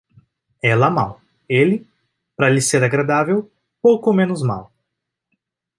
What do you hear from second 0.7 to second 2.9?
mal; ele, para lhe ser